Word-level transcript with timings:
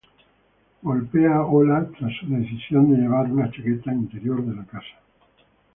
Él 0.03 0.79
golpea 0.81 1.43
Ola 1.43 1.87
tras 1.95 2.11
su 2.19 2.25
decisión 2.27 2.89
de 2.91 2.97
llevar 3.01 3.31
una 3.31 3.51
chaqueta 3.51 3.93
interior 3.93 4.43
de 4.43 4.55
la 4.55 4.65
casa. 4.65 4.97